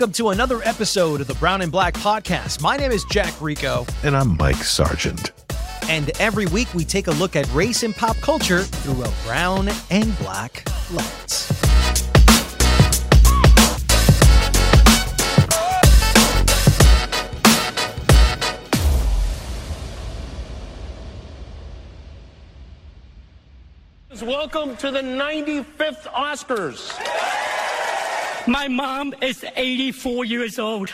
[0.00, 2.62] welcome to another episode of the Brown and Black Podcast.
[2.62, 3.84] My name is Jack Rico.
[4.02, 5.32] And I'm Mike Sargent.
[5.90, 9.68] And every week we take a look at race and pop culture through a brown
[9.90, 11.52] and black lens.
[24.22, 27.39] Welcome to the 95th Oscars.
[28.50, 30.90] My mom is 84 years old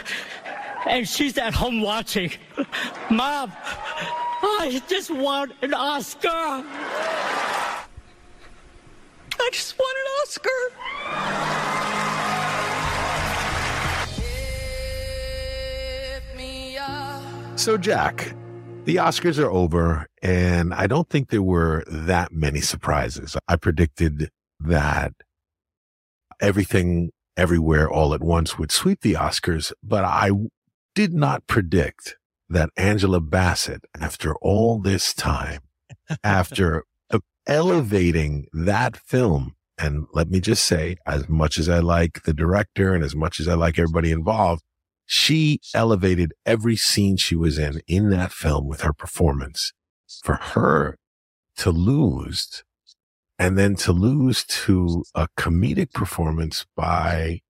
[0.87, 2.31] and she's at home watching.
[3.11, 3.51] Mom,
[4.43, 6.29] I just want an Oscar.
[6.29, 7.87] I
[9.53, 10.51] just want an Oscar.
[17.57, 18.35] So, Jack,
[18.85, 23.35] the Oscars are over, and I don't think there were that many surprises.
[23.49, 24.29] I predicted
[24.61, 25.15] that
[26.39, 30.31] everything everywhere all at once would sweep the Oscars, but I
[30.95, 32.17] did not predict
[32.49, 35.61] that Angela Bassett, after all this time,
[36.25, 36.85] after
[37.47, 42.95] elevating that film, and let me just say, as much as I like the director
[42.95, 44.63] and as much as I like everybody involved,
[45.05, 49.73] she elevated every scene she was in in that film with her performance.
[50.23, 50.99] For her
[51.59, 52.65] to lose
[53.39, 57.41] and then to lose to a comedic performance by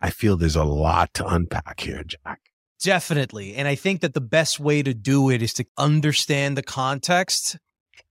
[0.00, 2.40] I feel there's a lot to unpack here, Jack.
[2.80, 3.56] Definitely.
[3.56, 7.58] And I think that the best way to do it is to understand the context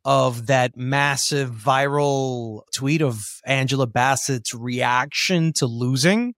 [0.03, 6.33] of that massive viral tweet of Angela Bassett's reaction to losing.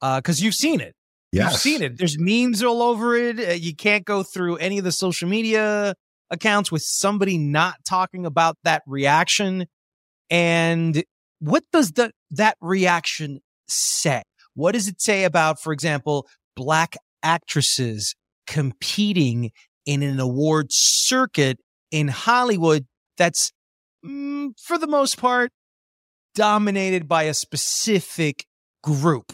[0.00, 0.94] Because uh, you've seen it.
[1.30, 1.52] Yes.
[1.52, 1.98] You've seen it.
[1.98, 3.38] There's memes all over it.
[3.38, 5.94] Uh, you can't go through any of the social media
[6.32, 9.66] accounts with somebody not talking about that reaction.
[10.30, 11.04] And
[11.38, 14.22] what does the, that reaction say?
[14.54, 16.26] What does it say about, for example,
[16.56, 18.16] black actresses
[18.46, 19.52] competing
[19.86, 21.58] in an award circuit
[21.90, 22.86] in Hollywood
[23.18, 23.52] that's,
[24.04, 25.52] mm, for the most part,
[26.34, 28.46] dominated by a specific
[28.82, 29.32] group?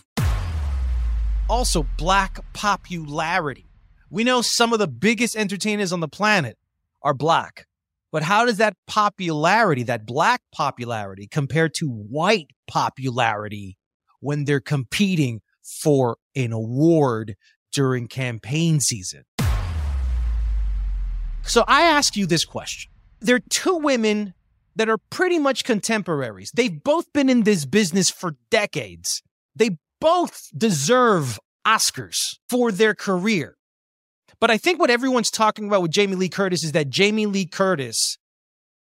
[1.49, 3.67] Also, black popularity.
[4.11, 6.57] We know some of the biggest entertainers on the planet
[7.09, 7.67] are black.
[8.13, 13.79] But how does that popularity, that black popularity, compare to white popularity
[14.21, 17.35] when they're competing for an award
[17.73, 19.25] during campaign season?
[21.43, 22.93] So I ask you this question.
[23.21, 24.35] There are two women
[24.77, 26.53] that are pretty much contemporaries.
[26.55, 29.23] They've both been in this business for decades.
[29.57, 33.58] They both deserve Oscars for their career.
[34.41, 37.47] But I think what everyone's talking about with Jamie Lee Curtis is that Jamie Lee
[37.47, 38.19] Curtis,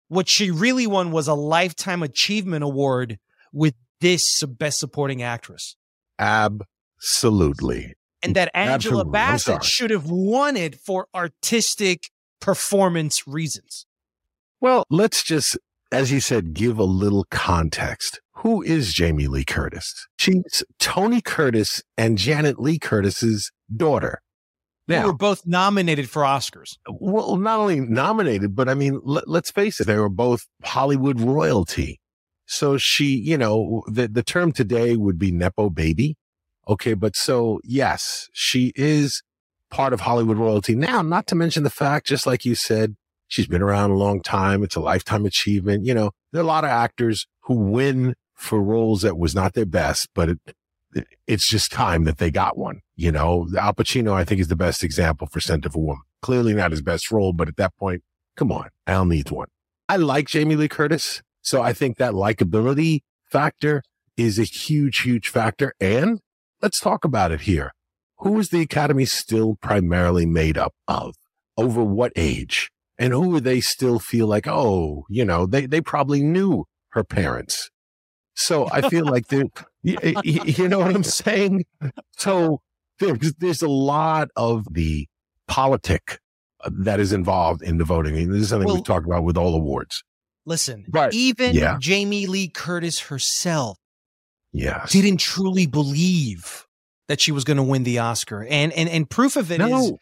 [0.08, 3.18] what she really won was a Lifetime Achievement Award
[3.52, 5.76] with this Best Supporting Actress.
[6.18, 7.94] Absolutely.
[8.22, 9.12] And that Angela Absolutely.
[9.12, 13.86] Bassett should have won it for artistic performance reasons.
[14.60, 15.56] Well, let's just,
[15.90, 18.20] as you said, give a little context.
[18.36, 20.06] Who is Jamie Lee Curtis?
[20.18, 24.20] She's Tony Curtis and Janet Leigh Curtis's daughter.
[24.88, 26.76] Now, they were both nominated for Oscars.
[26.88, 31.20] Well, not only nominated, but I mean, let, let's face it, they were both Hollywood
[31.20, 32.00] royalty.
[32.46, 36.16] So she, you know, the, the term today would be Nepo baby.
[36.68, 36.94] Okay.
[36.94, 39.22] But so yes, she is
[39.70, 42.94] part of Hollywood royalty now, not to mention the fact, just like you said,
[43.26, 44.62] she's been around a long time.
[44.62, 45.84] It's a lifetime achievement.
[45.84, 49.54] You know, there are a lot of actors who win for roles that was not
[49.54, 50.38] their best, but it,
[51.26, 52.80] it's just time that they got one.
[52.94, 56.02] You know, Al Pacino, I think is the best example for Scent of a Woman.
[56.22, 58.02] Clearly not his best role, but at that point,
[58.36, 59.48] come on, Al needs one.
[59.88, 61.22] I like Jamie Lee Curtis.
[61.42, 63.82] So I think that likability factor
[64.16, 65.74] is a huge, huge factor.
[65.80, 66.20] And
[66.60, 67.72] let's talk about it here.
[68.18, 71.14] Who is the Academy still primarily made up of?
[71.56, 72.70] Over what age?
[72.98, 77.04] And who do they still feel like, oh, you know, they, they probably knew her
[77.04, 77.70] parents.
[78.34, 79.44] So I feel like they
[79.86, 81.64] you, you know what I'm saying?
[82.16, 82.60] So
[82.98, 85.06] there's, there's a lot of the
[85.46, 86.18] politic
[86.64, 88.16] uh, that is involved in the voting.
[88.16, 90.02] And this is something well, we talk about with all awards.
[90.44, 91.76] Listen, but, even yeah.
[91.80, 93.78] Jamie Lee Curtis herself
[94.52, 94.90] yes.
[94.90, 96.66] didn't truly believe
[97.08, 98.44] that she was going to win the Oscar.
[98.48, 99.78] And, and, and proof of it no.
[99.78, 99.92] is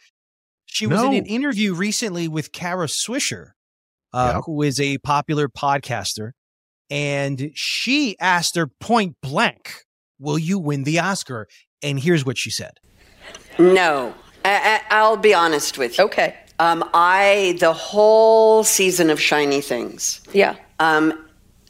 [0.66, 1.08] she was no.
[1.08, 3.50] in an interview recently with Kara Swisher,
[4.12, 4.42] uh, yep.
[4.46, 6.32] who is a popular podcaster.
[6.90, 9.84] And she asked her point blank,
[10.18, 11.48] Will you win the Oscar?
[11.82, 12.78] And here's what she said
[13.58, 14.14] No.
[14.44, 16.04] I, will be honest with you.
[16.04, 16.36] Okay.
[16.58, 20.20] Um, I, the whole season of Shiny Things.
[20.32, 20.56] Yeah.
[20.78, 21.26] Um,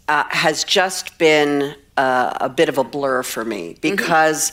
[0.08, 4.52] uh, has just been uh, a bit of a blur for me because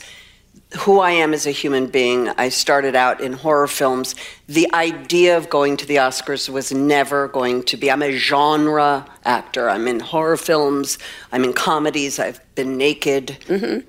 [0.80, 4.16] who I am as a human being, I started out in horror films.
[4.48, 7.92] The idea of going to the Oscars was never going to be.
[7.92, 9.70] I'm a genre actor.
[9.70, 10.98] I'm in horror films,
[11.32, 13.38] I'm in comedies, I've been naked.
[13.48, 13.88] Mm-hmm.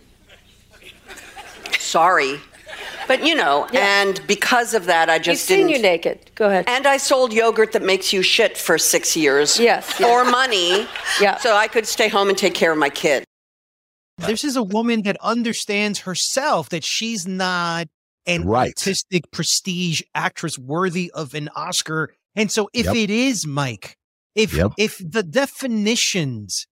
[1.79, 2.41] Sorry.
[3.09, 5.73] But you know, and because of that, I You've just seen didn't.
[5.73, 6.31] you naked.
[6.37, 6.65] Go ahead.
[6.69, 9.59] And I sold yogurt that makes you shit for six years.
[9.59, 10.09] Yes, yes.
[10.09, 10.87] For money.
[11.21, 11.37] Yeah.
[11.39, 13.25] So I could stay home and take care of my kid.
[14.27, 17.89] This is a woman that understands herself that she's not
[18.27, 18.69] an Right.
[18.69, 22.15] artistic prestige actress worthy of an Oscar.
[22.35, 22.97] And so if Yep.
[22.97, 23.97] it is Mike,
[24.35, 24.73] if Yep.
[24.79, 26.67] if the definitions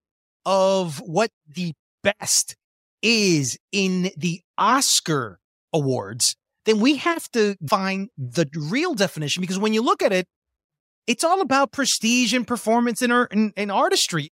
[0.46, 2.56] of what the best
[3.02, 5.38] is in the Oscar
[5.72, 6.36] awards,
[6.66, 10.26] then we have to find the real definition because when you look at it,
[11.06, 14.30] it's all about prestige and performance and, and, and artistry.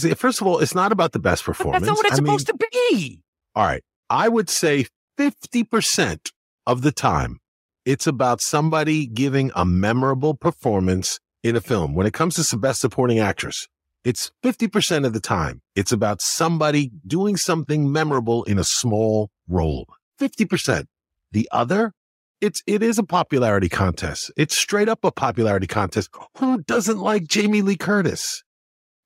[0.00, 1.82] See, First of all, it's not about the best But performance.
[1.84, 3.20] that's not what it's I mean, supposed to be.
[3.54, 3.82] All right.
[4.10, 4.86] I would say
[5.18, 6.30] 50%
[6.66, 7.38] of the time,
[7.84, 11.94] it's about somebody giving a memorable performance in a film.
[11.94, 13.66] When it comes to some best supporting actress,
[14.04, 19.86] it's 50% of the time, it's about somebody doing something memorable in a small role.
[20.20, 20.84] 50%.
[21.32, 21.92] The other,
[22.40, 24.30] it's, it is a popularity contest.
[24.36, 26.10] It's straight up a popularity contest.
[26.38, 28.44] Who doesn't like Jamie Lee Curtis?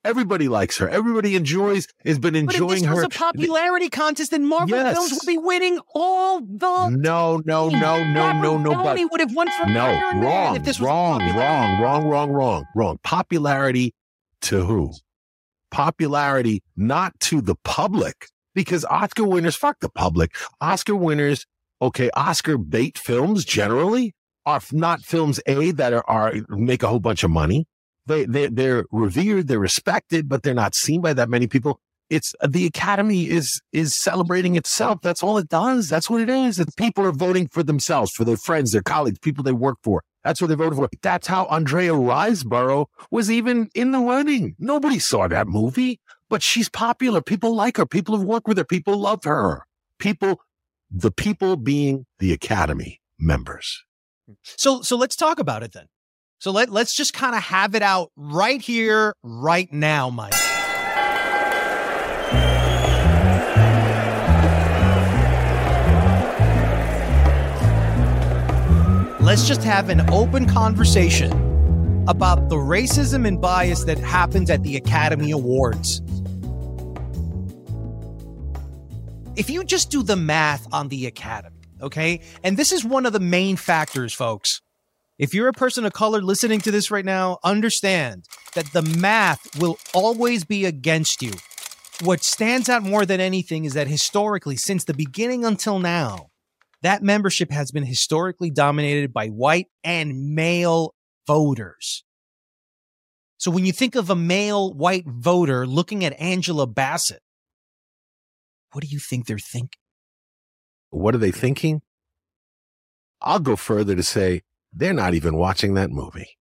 [0.04, 0.88] Everybody likes her.
[0.88, 4.96] Everybody enjoys, has been enjoying But if this was a popularity contest, then Marvel Yes.
[4.96, 6.88] films would be winning all the.
[6.88, 10.80] No, no, no, no, no, no, Downey would have won for no, wrong, if this
[10.80, 12.98] was wrong, wrong, wrong, wrong, wrong, wrong.
[13.04, 13.94] Popularity
[14.42, 14.92] to who?
[15.70, 20.34] Popularity not to the public because Oscar winners, fuck the public.
[20.60, 21.46] Oscar winners,
[21.80, 24.14] okay, Oscar bait films generally
[24.44, 27.66] are not films A that are, are make a whole bunch of money.
[28.06, 31.80] They, they, they're revered, they're respected, but they're not seen by that many people.
[32.10, 35.00] It's uh, the Academy is is celebrating itself.
[35.02, 35.88] That's all it does.
[35.88, 36.58] That's what it is.
[36.58, 40.02] It's people are voting for themselves, for their friends, their colleagues, people they work for.
[40.24, 40.88] That's what they voted for.
[41.00, 44.56] That's how Andrea Riseborough was even in the running.
[44.58, 47.22] Nobody saw that movie, but she's popular.
[47.22, 47.86] People like her.
[47.86, 48.64] People have worked with her.
[48.64, 49.64] People love her.
[49.98, 50.40] People,
[50.90, 53.84] the people being the Academy members.
[54.42, 55.86] So, so let's talk about it then.
[56.42, 60.32] So let let's just kind of have it out right here, right now, Mike.
[69.20, 71.30] Let's just have an open conversation
[72.08, 76.02] about the racism and bias that happens at the Academy Awards.
[79.36, 82.20] If you just do the math on the Academy, okay?
[82.42, 84.60] And this is one of the main factors, folks.
[85.22, 88.24] If you're a person of color listening to this right now, understand
[88.56, 91.30] that the math will always be against you.
[92.02, 96.30] What stands out more than anything is that historically, since the beginning until now,
[96.82, 100.92] that membership has been historically dominated by white and male
[101.24, 102.02] voters.
[103.38, 107.22] So when you think of a male white voter looking at Angela Bassett,
[108.72, 109.78] what do you think they're thinking?
[110.90, 111.82] What are they thinking?
[113.20, 114.42] I'll go further to say
[114.72, 116.38] they're not even watching that movie.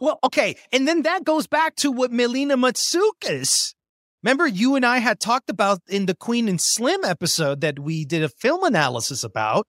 [0.00, 0.56] Well, okay.
[0.72, 3.74] And then that goes back to what Melina Matsoukas.
[4.22, 8.04] Remember, you and I had talked about in the Queen and Slim episode that we
[8.04, 9.66] did a film analysis about.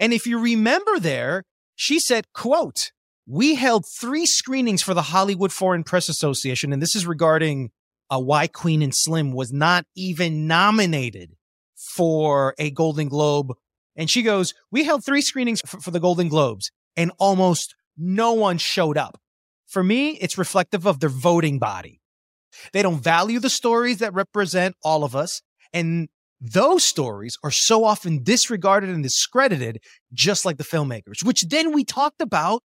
[0.00, 1.44] And if you remember there,
[1.76, 2.90] she said, quote,
[3.26, 6.72] we held three screenings for the Hollywood Foreign Press Association.
[6.72, 7.70] And this is regarding
[8.10, 11.36] uh, why Queen and Slim was not even nominated
[11.76, 13.52] for a Golden Globe.
[13.94, 18.32] And she goes, we held three screenings for, for the Golden Globes and almost no
[18.32, 19.20] one showed up.
[19.66, 22.00] For me, it's reflective of their voting body.
[22.72, 25.42] They don't value the stories that represent all of us.
[25.72, 26.08] And
[26.40, 29.78] those stories are so often disregarded and discredited,
[30.12, 32.62] just like the filmmakers, which then we talked about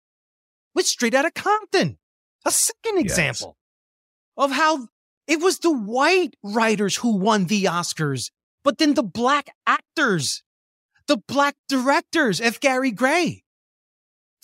[0.73, 1.97] with Straight Outta Compton.
[2.45, 3.57] A second example
[4.37, 4.87] of how
[5.27, 8.31] it was the white writers who won the Oscars,
[8.63, 10.43] but then the black actors,
[11.07, 12.59] the black directors, F.
[12.59, 13.43] Gary Gray,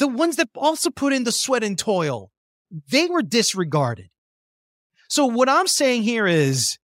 [0.02, 2.32] the ones that also put in the sweat and toil,
[2.90, 4.10] they were disregarded.
[5.10, 6.80] So what I'm saying here is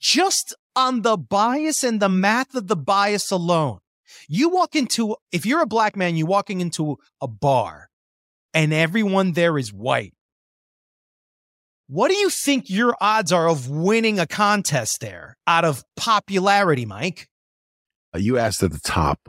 [0.00, 3.80] just on the bias and the math of the bias alone,
[4.26, 7.90] you walk into, if you're a black man, you're walking into a bar
[8.54, 10.14] and everyone there is white.
[11.88, 16.86] What do you think your odds are of winning a contest there out of popularity,
[16.86, 17.28] Mike?
[18.14, 19.28] Uh, You asked at the top,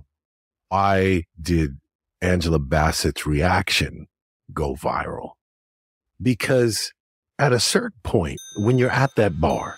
[0.70, 1.78] why did
[2.22, 4.08] Angela Bassett's reaction
[4.54, 5.32] go viral?
[6.22, 6.92] Because
[7.38, 9.78] at a certain point, when you're at that bar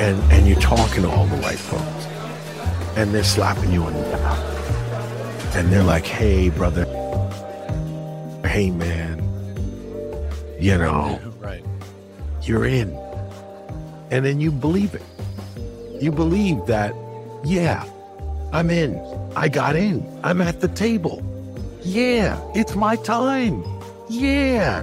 [0.00, 2.06] And and you're talking to all the white folks.
[2.96, 5.54] And they're slapping you on the back.
[5.54, 6.84] And they're like, hey, brother.
[8.44, 9.18] Hey man.
[10.60, 11.27] You know.
[12.48, 12.96] You're in.
[14.10, 15.02] And then you believe it.
[16.00, 16.94] You believe that,
[17.44, 17.84] yeah,
[18.52, 18.96] I'm in.
[19.36, 20.06] I got in.
[20.24, 21.22] I'm at the table.
[21.82, 23.62] Yeah, it's my time.
[24.08, 24.82] Yeah.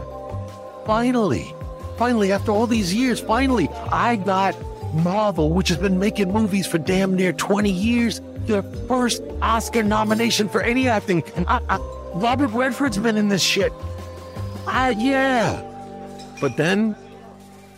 [0.85, 1.53] Finally.
[1.97, 4.55] Finally, after all these years, finally, I got
[4.93, 10.47] Marvel, which has been making movies for damn near 20 years, their first Oscar nomination
[10.49, 11.23] for any acting.
[11.47, 11.77] I, I,
[12.13, 13.73] Robert Redford's been in this shit.
[14.67, 15.61] I, yeah.
[16.39, 16.95] But then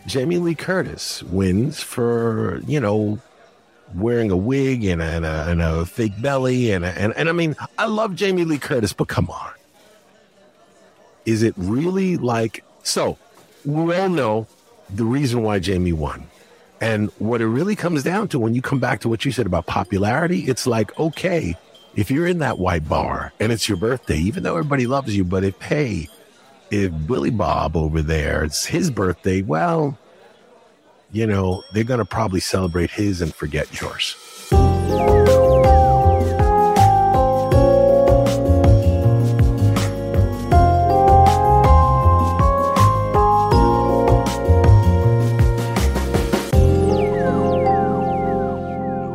[0.07, 3.19] Jamie Lee Curtis wins for, you know,
[3.93, 6.71] wearing a wig and a, and a, and a fake belly.
[6.71, 9.51] And, a, and, and I mean, I love Jamie Lee Curtis, but come on.
[11.25, 13.17] Is it really like so?
[13.65, 14.47] We all know
[14.89, 16.27] the reason why Jamie won.
[16.79, 19.45] And what it really comes down to when you come back to what you said
[19.45, 21.57] about popularity, it's like, okay,
[21.97, 25.25] if you're in that white bar and it's your birthday, even though everybody loves you,
[25.25, 26.07] but if, hey,
[26.69, 29.97] if Billy Bob over there, it's his birthday, well,
[31.11, 34.15] you know, they're going to probably celebrate his and forget yours.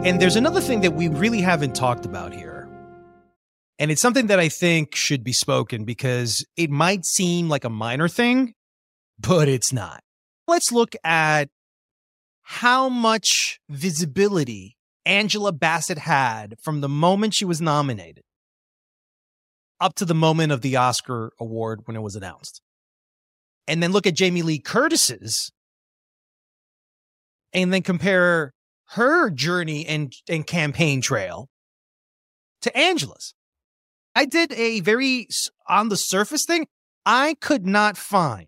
[0.05, 2.52] And there's another thing that we really haven't talked about here.
[3.79, 7.71] And it's something that I think should be spoken because it might seem like a
[7.71, 8.55] minor thing,
[9.19, 10.03] but it's not.
[10.47, 11.49] Let's look at
[12.43, 18.25] how much visibility Angela Bassett had from the moment she was nominated
[19.81, 22.63] up to the moment of the Oscar award when it was announced.
[23.67, 25.51] And then look at Jamie Lee Curtis's
[27.53, 28.53] and then compare
[28.91, 31.49] her journey and, and campaign trail
[32.63, 33.35] to Angela's.
[34.15, 35.29] I did a very
[35.69, 36.67] on the surface thing.
[37.05, 38.47] I could not find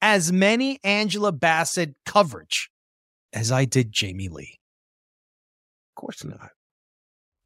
[0.00, 2.70] as many Angela Bassett coverage
[3.32, 4.60] as I did Jamie Lee.
[5.90, 6.50] Of course not.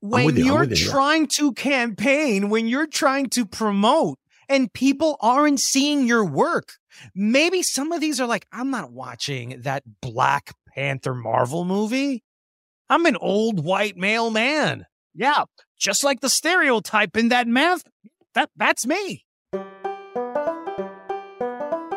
[0.00, 0.44] When you.
[0.46, 4.18] you're you, trying to campaign, when you're trying to promote
[4.48, 6.72] and people aren't seeing your work,
[7.14, 12.24] maybe some of these are like, I'm not watching that Black Panther Marvel movie.
[12.88, 14.86] I'm an old white male man.
[15.14, 15.44] Yeah,
[15.78, 17.82] just like the stereotype in that math.
[18.34, 19.24] That that's me.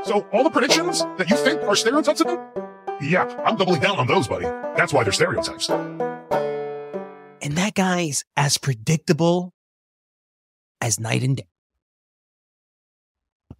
[0.03, 2.39] So all the predictions that you think are stereotypes of them?
[3.01, 4.46] Yeah, I'm doubling down on those, buddy.
[4.75, 5.70] That's why they're stereotypes.
[5.70, 9.53] And that guy's as predictable
[10.82, 11.48] as night and day.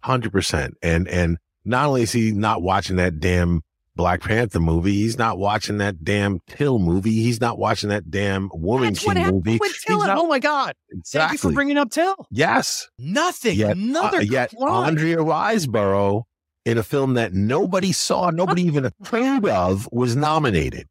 [0.02, 0.74] Hundred percent.
[0.82, 3.62] And and not only is he not watching that damn
[3.96, 7.12] Black Panther movie, he's not watching that damn Till movie.
[7.22, 9.58] He's not watching that damn Woman That's what King happened movie.
[9.60, 9.98] with Till.
[9.98, 10.74] not- Oh my God.
[11.06, 12.14] Thank you for bringing up Till.
[12.30, 12.88] yes.
[12.98, 13.56] Nothing.
[13.56, 14.86] Yet, Another uh, yet clone.
[14.88, 16.24] Andrea Riseborough
[16.64, 20.88] in a film that nobody saw, nobody even heard of, was nominated.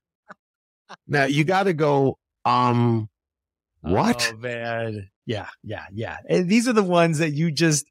[1.07, 2.17] Now you got to go.
[2.45, 3.09] Um,
[3.81, 4.31] what?
[4.33, 5.09] Oh man.
[5.25, 6.17] Yeah, yeah, yeah.
[6.29, 7.85] And these are the ones that you just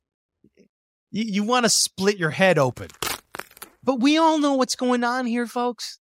[1.11, 2.89] you, you want to split your head open.
[3.85, 5.99] But we all know what's going on here, folks.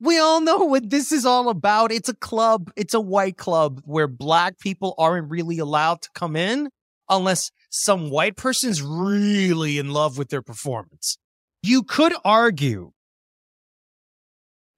[0.00, 1.90] We all know what this is all about.
[1.90, 2.70] It's a club.
[2.76, 6.70] It's a white club where black people aren't really allowed to come in
[7.08, 11.18] unless some white person's really in love with their performance.
[11.62, 12.92] You could argue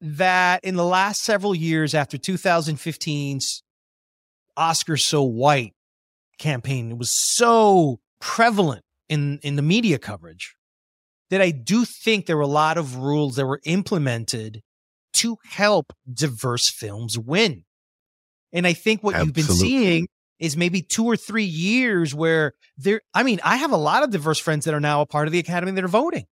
[0.00, 3.62] that in the last several years after 2015's
[4.56, 5.74] Oscar So White
[6.38, 10.56] campaign, it was so prevalent in, in the media coverage
[11.30, 14.62] that I do think there were a lot of rules that were implemented
[15.14, 17.64] to help diverse films win.
[18.52, 20.08] And I think what you've been seeing
[20.38, 24.10] is maybe two or three years where there, I mean, I have a lot of
[24.10, 26.24] diverse friends that are now a part of the academy that are voting.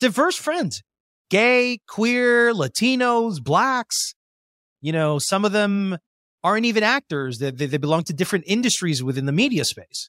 [0.00, 0.82] Diverse friends,
[1.28, 4.14] gay, queer, Latinos, blacks.
[4.80, 5.98] You know, some of them
[6.42, 7.38] aren't even actors.
[7.38, 10.08] They, they, they belong to different industries within the media space.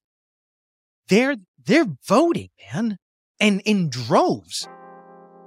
[1.10, 2.98] They're, they're voting, man,
[3.44, 4.68] and in droves.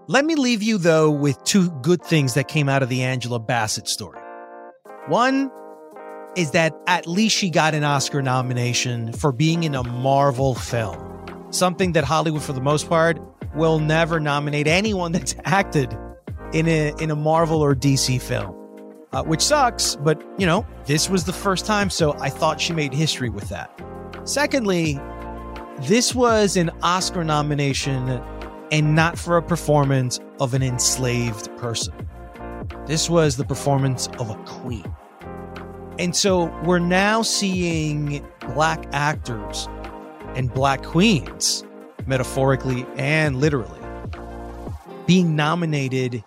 [0.06, 3.40] Let me leave you though with two good things that came out of the Angela
[3.40, 4.20] Bassett story.
[5.08, 5.50] One
[6.36, 11.26] is that at least she got an Oscar nomination for being in a Marvel film,
[11.50, 13.18] something that Hollywood, for the most part,
[13.56, 15.96] will never nominate anyone that's acted
[16.52, 18.54] in a in a Marvel or DC film,
[19.12, 19.96] uh, which sucks.
[19.96, 23.48] But you know, this was the first time, so I thought she made history with
[23.48, 23.70] that.
[24.24, 25.00] Secondly,
[25.82, 28.08] this was an Oscar nomination
[28.72, 31.94] and not for a performance of an enslaved person.
[32.86, 34.84] This was the performance of a queen.
[35.98, 39.68] And so we're now seeing black actors
[40.34, 41.64] and black queens,
[42.06, 43.80] metaphorically and literally,
[45.06, 46.24] being nominated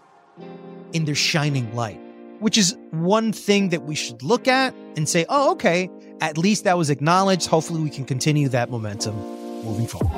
[0.94, 2.00] in their shining light,
[2.39, 5.89] which is one thing that we should look at and say, oh, okay,
[6.22, 7.48] at least that was acknowledged.
[7.48, 9.16] Hopefully, we can continue that momentum
[9.64, 10.10] moving forward.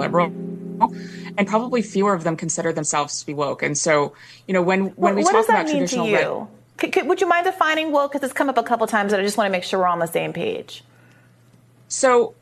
[0.00, 0.32] Liberal
[1.36, 4.14] and probably fewer of them consider themselves to be woke and so
[4.48, 6.48] you know when when we what talk about traditional you?
[6.80, 8.12] Could, could, would you mind defining woke?
[8.12, 9.86] Because it's come up a couple times, and I just want to make sure we're
[9.86, 10.82] on the same page.
[11.88, 12.34] So,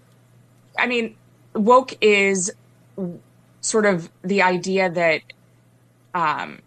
[0.78, 1.16] I mean,
[1.54, 2.52] woke is
[3.60, 5.22] sort of the idea that
[6.14, 6.60] um,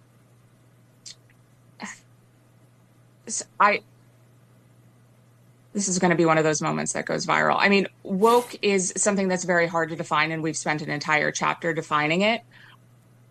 [3.59, 3.81] I.
[5.73, 7.55] This is going to be one of those moments that goes viral.
[7.57, 11.31] I mean, woke is something that's very hard to define, and we've spent an entire
[11.31, 12.41] chapter defining it.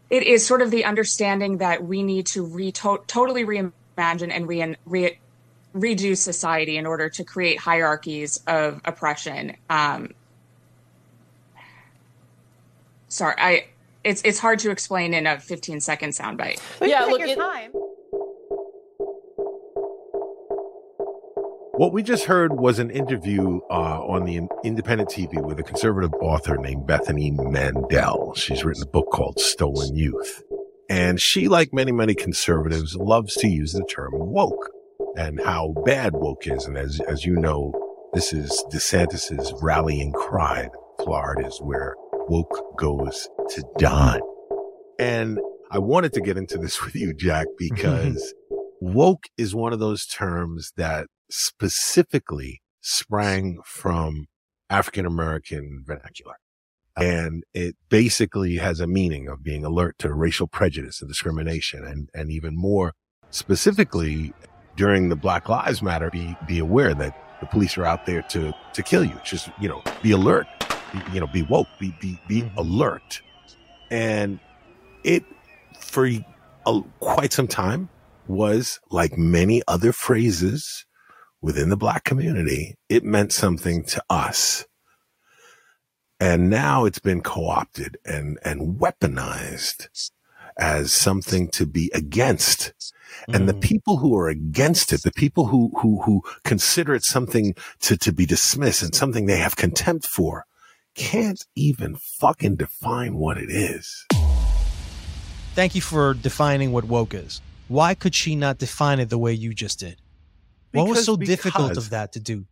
[0.09, 4.49] It is sort of the understanding that we need to re- to- totally reimagine and
[4.49, 5.18] re- re-
[5.75, 9.56] redo society in order to create hierarchies of oppression.
[9.68, 10.14] Um,
[13.09, 13.66] sorry, I
[14.03, 16.59] it's it's hard to explain in a 15 second soundbite.
[16.81, 17.70] yeah, look, your it- time.
[21.81, 26.12] What we just heard was an interview uh, on the independent TV with a conservative
[26.21, 28.35] author named Bethany Mandel.
[28.35, 30.43] She's written a book called Stolen Youth.
[30.90, 34.69] And she, like many, many conservatives, loves to use the term woke
[35.16, 36.66] and how bad woke is.
[36.66, 37.73] And as, as you know,
[38.12, 40.69] this is DeSantis's rallying cry.
[41.03, 41.95] Florida is where
[42.29, 44.21] woke goes to die.
[44.99, 45.40] And
[45.71, 48.35] I wanted to get into this with you, Jack, because
[48.81, 54.27] woke is one of those terms that specifically sprang from
[54.69, 56.35] African American vernacular.
[56.97, 62.09] And it basically has a meaning of being alert to racial prejudice and discrimination and,
[62.14, 62.93] and even more
[63.31, 64.33] specifically
[64.77, 68.53] during the Black Lives Matter, be, be aware that the police are out there to,
[68.73, 69.19] to kill you.
[69.25, 70.47] Just, you know, be alert,
[70.93, 72.59] be, you know, be woke, be, be, be mm-hmm.
[72.59, 73.23] alert.
[73.90, 74.40] And
[75.05, 75.25] it,
[75.79, 76.09] for
[76.66, 77.88] a, quite some time,
[78.31, 80.87] was like many other phrases
[81.40, 84.66] within the black community, it meant something to us.
[86.19, 89.88] And now it's been co-opted and, and weaponized
[90.59, 92.75] as something to be against.
[93.29, 93.61] And the mm.
[93.62, 98.12] people who are against it, the people who, who, who consider it something to, to
[98.12, 100.45] be dismissed and something they have contempt for
[100.95, 104.07] can't even fucking define what it is.
[105.55, 107.40] Thank you for defining what woke is.
[107.70, 110.02] Why could she not define it the way you just did?
[110.72, 112.46] What was so difficult of that to do?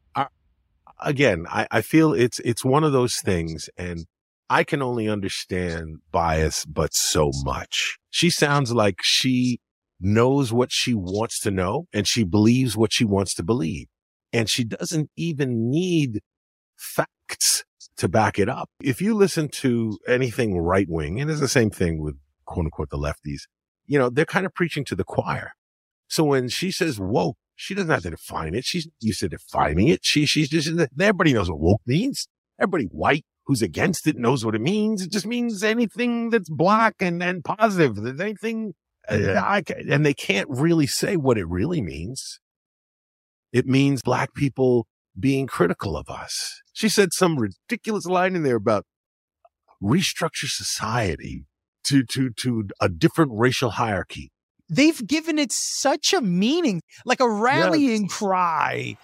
[1.00, 4.06] again, I, I feel it's it's one of those things, and
[4.48, 7.98] I can only understand bias, but so much.
[8.10, 9.58] She sounds like she
[10.00, 13.88] knows what she wants to know, and she believes what she wants to believe,
[14.32, 16.20] and she doesn't even need
[16.76, 17.64] facts
[17.96, 18.70] to back it up.
[18.80, 22.90] If you listen to anything right wing, and it's the same thing with quote unquote
[22.90, 23.42] the lefties,
[23.88, 25.52] you know, they're kind of preaching to the choir.
[26.08, 28.64] So when she says woke, she doesn't have to define it.
[28.64, 30.00] She's used to defining it.
[30.04, 30.70] She, she's just,
[31.00, 32.28] everybody knows what woke means.
[32.60, 35.02] Everybody white who's against it knows what it means.
[35.02, 37.96] It just means anything that's black and, and positive.
[37.96, 38.74] There's anything,
[39.08, 42.40] uh, I, ca- and they can't really say what it really means.
[43.52, 44.86] It means black people
[45.18, 46.60] being critical of us.
[46.74, 48.84] She said some ridiculous line in there about
[49.82, 51.46] restructure society
[51.88, 54.30] to, to, to a different racial hierarchy.
[54.68, 58.96] They've given it such a meaning, like a rallying cry.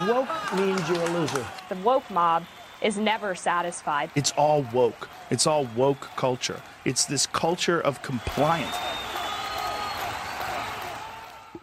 [0.00, 1.46] Woke means you're a loser.
[1.68, 2.44] The woke mob
[2.82, 4.10] is never satisfied.
[4.14, 5.08] It's all woke.
[5.30, 6.60] It's all woke culture.
[6.84, 8.76] It's this culture of compliance.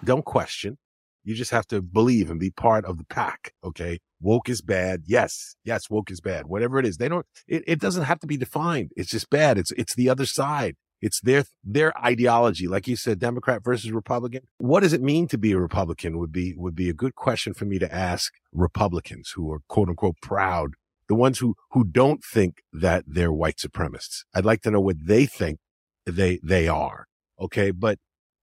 [0.03, 0.77] Don't question.
[1.23, 3.53] You just have to believe and be part of the pack.
[3.63, 3.99] Okay.
[4.19, 5.03] Woke is bad.
[5.05, 5.55] Yes.
[5.63, 5.89] Yes.
[5.89, 6.47] Woke is bad.
[6.47, 6.97] Whatever it is.
[6.97, 8.91] They don't, it, it doesn't have to be defined.
[8.95, 9.57] It's just bad.
[9.57, 10.75] It's, it's the other side.
[11.01, 12.67] It's their, their ideology.
[12.67, 14.43] Like you said, Democrat versus Republican.
[14.57, 17.53] What does it mean to be a Republican would be, would be a good question
[17.53, 20.71] for me to ask Republicans who are quote unquote proud.
[21.09, 24.23] The ones who, who don't think that they're white supremacists.
[24.33, 25.59] I'd like to know what they think
[26.05, 27.07] they, they are.
[27.39, 27.71] Okay.
[27.71, 27.99] But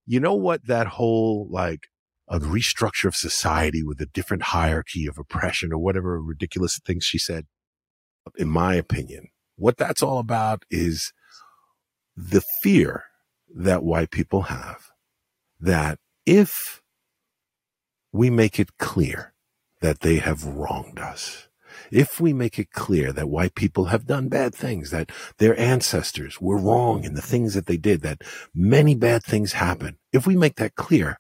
[0.07, 0.67] you know what?
[0.67, 1.89] That whole like,
[2.31, 7.19] a restructure of society with a different hierarchy of oppression or whatever ridiculous things she
[7.19, 7.47] said.
[8.37, 11.13] In my opinion, what that's all about is
[12.17, 13.05] the fear
[13.53, 14.91] that white people have
[15.59, 16.81] that if
[18.13, 19.35] we make it clear
[19.81, 21.49] that they have wronged us,
[21.91, 26.41] if we make it clear that white people have done bad things, that their ancestors
[26.41, 28.23] were wrong in the things that they did, that
[28.55, 31.19] many bad things happen, if we make that clear,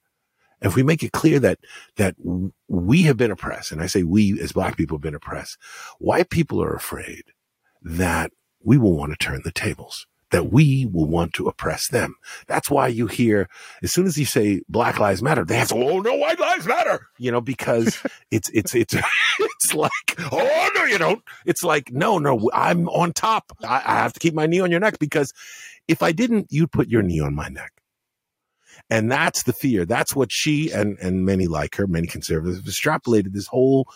[0.62, 1.58] if we make it clear that,
[1.96, 2.14] that
[2.68, 5.58] we have been oppressed, and I say we as black people have been oppressed,
[5.98, 7.24] white people are afraid
[7.82, 12.14] that we will want to turn the tables, that we will want to oppress them.
[12.46, 13.48] That's why you hear,
[13.82, 16.66] as soon as you say Black Lives Matter, they have to, oh no, White Lives
[16.66, 18.94] Matter, you know, because it's, it's, it's,
[19.40, 19.90] it's like,
[20.32, 21.22] oh no, you don't.
[21.46, 23.52] It's like, no, no, I'm on top.
[23.64, 25.32] I, I have to keep my knee on your neck because
[25.88, 27.72] if I didn't, you'd put your knee on my neck.
[28.88, 29.84] And that's the fear.
[29.84, 33.86] That's what she and, and many like her, many conservatives have extrapolated this whole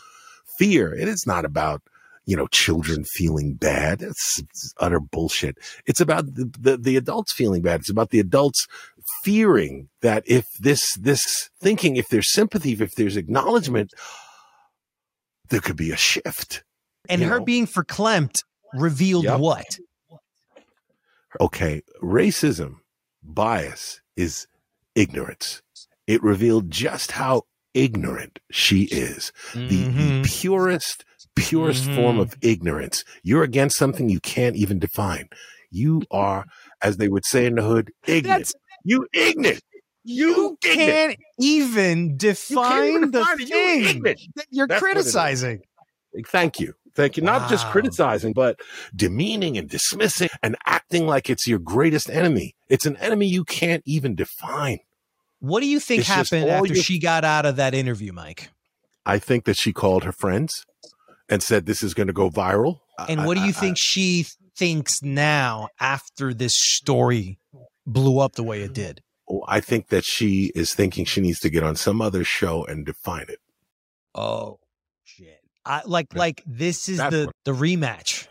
[0.58, 0.92] fear.
[0.92, 1.82] And it's not about,
[2.26, 4.02] you know, children feeling bad.
[4.02, 5.58] It's, it's utter bullshit.
[5.86, 7.80] It's about the, the, the adults feeling bad.
[7.80, 8.66] It's about the adults
[9.22, 13.92] fearing that if this, this thinking, if there's sympathy, if there's acknowledgement,
[15.50, 16.64] there could be a shift.
[17.08, 17.44] And her know?
[17.44, 18.44] being verklempt
[18.74, 19.40] revealed yep.
[19.40, 19.78] what?
[21.40, 21.82] Okay.
[22.02, 22.76] Racism,
[23.22, 24.46] bias is
[24.94, 25.62] ignorance.
[26.06, 29.32] It revealed just how ignorant she is.
[29.52, 29.68] Mm-hmm.
[29.68, 30.22] The, the, mm-hmm.
[30.22, 31.04] purest,
[31.34, 31.96] purest mm-hmm.
[31.96, 33.04] form of ignorance.
[33.22, 35.28] You're against something you can't even define.
[35.70, 36.44] You are,
[36.82, 38.40] as they would say in the hood, ignorant.
[38.40, 38.54] That's,
[38.84, 39.60] you ignorant.
[40.06, 44.18] You, you can't even define the thing you that
[44.50, 45.62] you're That's criticizing.
[46.26, 46.74] Thank you.
[46.94, 47.22] Thank you.
[47.22, 47.48] Not wow.
[47.48, 48.60] just criticizing, but
[48.94, 52.54] demeaning and dismissing and acting like it's your greatest enemy.
[52.68, 54.78] It's an enemy you can't even define.
[55.40, 56.82] What do you think it's happened after your...
[56.82, 58.50] she got out of that interview, Mike?
[59.04, 60.64] I think that she called her friends
[61.28, 62.80] and said this is going to go viral.
[63.08, 64.26] And what do you I, think I, she
[64.56, 67.38] thinks now after this story
[67.86, 69.02] blew up the way it did?
[69.28, 72.64] Oh, I think that she is thinking she needs to get on some other show
[72.64, 73.40] and define it.
[74.14, 74.60] Oh!
[75.66, 77.34] I, like like this is That's the what...
[77.44, 78.28] the rematch.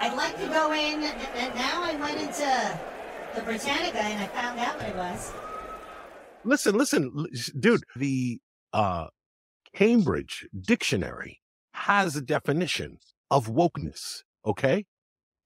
[0.00, 1.02] I'd like to go in.
[1.02, 2.78] And now I went into
[3.34, 5.32] the Britannica and I found out what it was.
[6.44, 7.26] Listen, listen,
[7.58, 7.84] dude.
[7.96, 8.40] The
[8.72, 9.08] uh,
[9.74, 11.40] Cambridge Dictionary
[11.74, 12.98] has a definition
[13.30, 14.22] of wokeness.
[14.46, 14.86] Okay,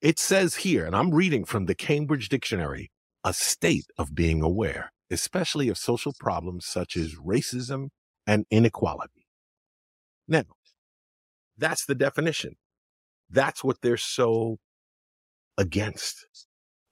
[0.00, 2.92] it says here, and I'm reading from the Cambridge Dictionary:
[3.24, 7.88] a state of being aware, especially of social problems such as racism
[8.24, 9.26] and inequality.
[10.28, 10.44] Now,
[11.56, 12.56] that's the definition.
[13.30, 14.58] That's what they're so
[15.56, 16.26] against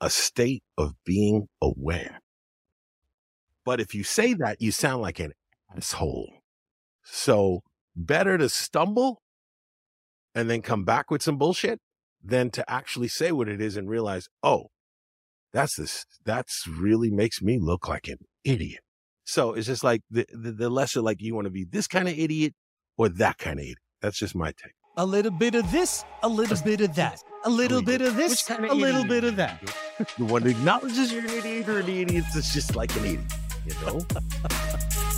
[0.01, 2.20] a state of being aware.
[3.64, 5.33] But if you say that, you sound like an
[5.77, 6.33] asshole.
[7.05, 7.61] So
[7.94, 9.22] better to stumble
[10.35, 11.81] and then come back with some bullshit
[12.22, 14.66] than to actually say what it is and realize, oh,
[15.53, 18.81] that's this, that's really makes me look like an idiot.
[19.25, 22.09] So it's just like the, the, the lesser, like you want to be this kind
[22.09, 22.55] of idiot
[22.96, 23.79] or that kind of idiot.
[24.03, 24.75] That's just my take.
[24.97, 28.51] A little bit of this, a little bit of that, a little bit of this,
[28.51, 29.62] a little bit of that.
[30.19, 33.33] the one who acknowledges you're an idiot or an idiot is just like an idiot,
[33.65, 34.05] you know?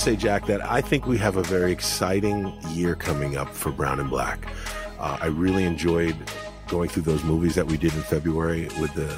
[0.00, 4.00] say, Jack, that I think we have a very exciting year coming up for Brown
[4.00, 4.48] and Black.
[4.98, 6.16] Uh, I really enjoyed
[6.68, 9.14] going through those movies that we did in February with the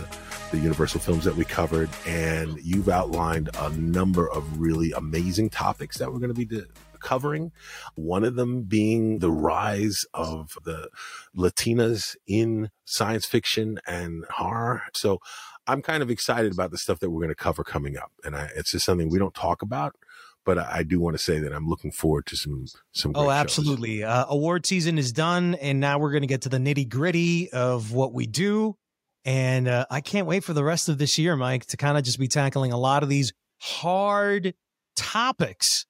[0.51, 5.99] the Universal films that we covered, and you've outlined a number of really amazing topics
[5.99, 6.62] that we're going to be
[6.99, 7.53] covering.
[7.95, 10.88] One of them being the rise of the
[11.35, 14.83] Latinas in science fiction and horror.
[14.95, 15.21] So
[15.66, 18.35] I'm kind of excited about the stuff that we're going to cover coming up, and
[18.35, 19.95] I, it's just something we don't talk about
[20.44, 23.12] but I, do want to say that I'm looking forward to some some.
[23.14, 24.02] Oh, absolutely.
[24.05, 27.50] Uh, award season is done, and now we're going to get to the nitty gritty
[27.52, 28.76] of what we do.
[29.24, 32.05] And uh, I can't wait for the rest of this year, Mike, to kind of
[32.05, 34.55] just be tackling a lot of these hard
[34.96, 35.87] topics,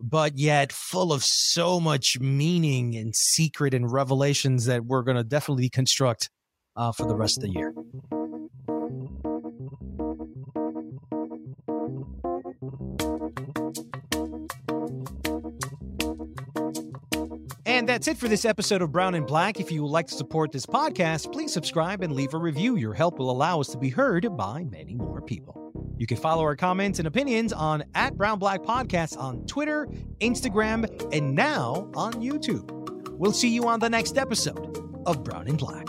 [0.00, 5.24] but yet full of so much meaning and secret and revelations that we're going to
[5.24, 6.28] definitely construct
[6.76, 7.72] uh, for the rest of the year.
[17.74, 19.58] And that's it for this episode of Brown and Black.
[19.58, 22.76] If you would like to support this podcast, please subscribe and leave a review.
[22.76, 25.72] Your help will allow us to be heard by many more people.
[25.98, 29.88] You can follow our comments and opinions on at Brown Black Podcast on Twitter,
[30.20, 33.10] Instagram, and now on YouTube.
[33.10, 35.88] We'll see you on the next episode of Brown and Black.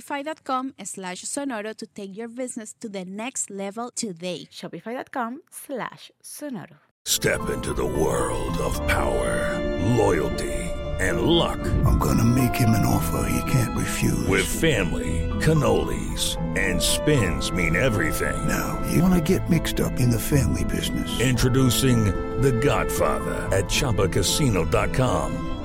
[0.01, 4.47] shopify.com slash sonoro to take your business to the next level today.
[4.51, 6.77] Shopify.com slash sonoro.
[7.05, 9.59] Step into the world of power,
[9.97, 10.53] loyalty,
[10.99, 11.59] and luck.
[11.85, 14.27] I'm gonna make him an offer he can't refuse.
[14.27, 18.47] With family, cannolis, and spins mean everything.
[18.47, 21.19] Now, you wanna get mixed up in the family business.
[21.19, 22.05] Introducing
[22.41, 25.60] The Godfather at ChumbaCasino.com.